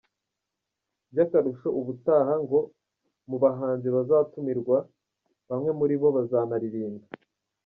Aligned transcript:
By'akarusho 1.13 1.67
ubutaha, 1.79 2.33
ngo 2.43 2.59
mu 3.29 3.37
bahanzi 3.43 3.87
bazatumirwa, 3.95 4.77
bamwe 5.49 5.69
muri 5.79 5.95
bo 6.01 6.07
bazanaririmba. 6.17 7.05